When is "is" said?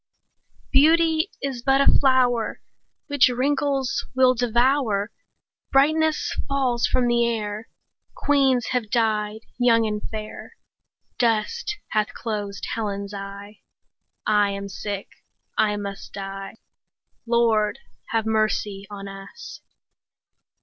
1.43-1.61